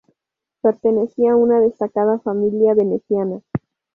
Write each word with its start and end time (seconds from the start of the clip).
Pertenecía 0.63 1.33
a 1.33 1.35
una 1.35 1.59
destacada 1.61 2.17
familia 2.21 2.73
veneciana. 2.73 3.41